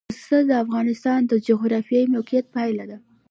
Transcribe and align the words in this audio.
پسه 0.09 0.37
د 0.49 0.51
افغانستان 0.63 1.19
د 1.25 1.33
جغرافیایي 1.47 2.07
موقیعت 2.15 2.45
پایله 2.55 2.85
ده. 2.89 2.97